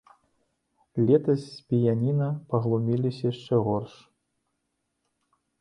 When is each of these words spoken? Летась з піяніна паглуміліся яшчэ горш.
Летась 1.09 1.43
з 1.49 1.61
піяніна 1.67 2.29
паглуміліся 2.53 3.23
яшчэ 3.31 3.55
горш. 3.69 3.93